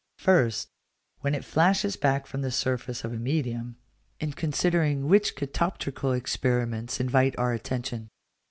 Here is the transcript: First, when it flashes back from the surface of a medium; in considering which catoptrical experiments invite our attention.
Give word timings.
First, 0.17 0.69
when 1.19 1.35
it 1.35 1.45
flashes 1.45 1.95
back 1.95 2.25
from 2.25 2.41
the 2.41 2.49
surface 2.49 3.03
of 3.03 3.13
a 3.13 3.17
medium; 3.17 3.77
in 4.19 4.33
considering 4.33 5.07
which 5.07 5.35
catoptrical 5.35 6.11
experiments 6.17 6.99
invite 6.99 7.37
our 7.37 7.53
attention. 7.53 8.09